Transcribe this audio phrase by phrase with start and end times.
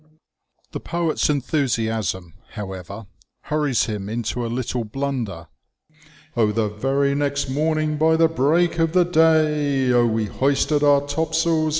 [0.71, 3.05] The poet's enthusiasm, however,
[3.41, 5.45] hurries him into a little blunder:—
[6.35, 11.69] Oh, the very next morning By the break of the day, Oh, we hoisted our topsails.